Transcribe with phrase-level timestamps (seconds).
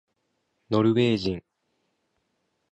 [0.71, 1.43] ノルウェー人